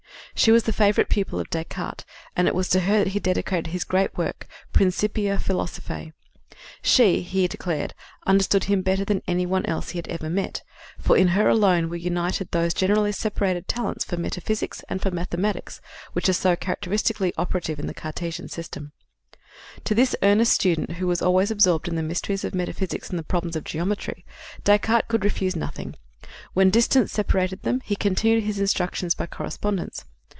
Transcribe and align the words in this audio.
She 0.33 0.51
was 0.51 0.63
the 0.63 0.73
favorite 0.73 1.09
pupil 1.09 1.39
of 1.39 1.51
Descartes, 1.51 2.03
and 2.35 2.47
it 2.47 2.55
was 2.55 2.67
to 2.69 2.79
her 2.79 2.99
that 3.03 3.09
he 3.09 3.19
dedicated 3.19 3.67
his 3.67 3.83
great 3.83 4.17
work, 4.17 4.47
Principia 4.73 5.37
Philosophiæ. 5.37 6.13
She, 6.81 7.21
he 7.21 7.47
declared, 7.47 7.93
understood 8.25 8.63
him 8.63 8.81
better 8.81 9.05
than 9.05 9.21
any 9.27 9.45
one 9.45 9.67
else 9.67 9.89
he 9.89 9.99
had 9.99 10.07
ever 10.07 10.31
met, 10.31 10.63
for 10.97 11.15
"in 11.15 11.27
her 11.37 11.47
alone 11.47 11.89
were 11.89 11.95
united 11.95 12.49
those 12.49 12.73
generally 12.73 13.11
separated 13.11 13.67
talents 13.67 14.03
for 14.03 14.17
metaphysics 14.17 14.81
and 14.89 14.99
for 14.99 15.11
mathematics 15.11 15.79
which 16.13 16.27
are 16.27 16.33
so 16.33 16.55
characteristically 16.55 17.35
operative 17.37 17.77
in 17.77 17.85
the 17.85 17.93
Cartesian 17.93 18.47
system." 18.47 18.93
To 19.83 19.93
this 19.93 20.15
earnest 20.23 20.53
student 20.53 20.93
who 20.93 21.05
was 21.05 21.21
always 21.21 21.51
absorbed 21.51 21.87
in 21.87 21.95
the 21.95 22.01
mysteries 22.01 22.43
of 22.43 22.55
metaphysics 22.55 23.11
and 23.11 23.19
the 23.19 23.23
problems 23.23 23.55
of 23.55 23.63
geometry, 23.63 24.25
Descartes 24.63 25.07
could 25.07 25.23
refuse 25.23 25.55
nothing. 25.55 25.97
When 26.55 26.71
distance 26.71 27.11
separated 27.11 27.61
them 27.61 27.81
he 27.85 27.95
continued 27.95 28.45
his 28.45 28.59
instructions 28.59 29.13
by 29.13 29.27
correspondence. 29.27 30.05